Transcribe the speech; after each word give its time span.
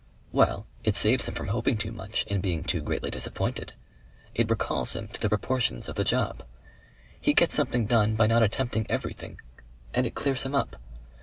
"Well, 0.31 0.65
it 0.83 0.95
saves 0.95 1.27
him 1.29 1.35
from 1.35 1.49
hoping 1.49 1.77
too 1.77 1.91
much 1.91 2.25
and 2.27 2.41
being 2.41 2.63
too 2.63 2.81
greatly 2.81 3.11
disappointed. 3.11 3.73
It 4.33 4.49
recalls 4.49 4.95
him 4.95 5.07
to 5.09 5.21
the 5.21 5.29
proportions 5.29 5.87
of 5.87 5.95
the 5.95 6.03
job. 6.03 6.43
He 7.19 7.33
gets 7.35 7.53
something 7.53 7.85
done 7.85 8.15
by 8.15 8.25
not 8.25 8.41
attempting 8.41 8.87
everything.... 8.89 9.39
And 9.93 10.07
it 10.07 10.15
clears 10.15 10.41
him 10.41 10.55
up. 10.55 10.77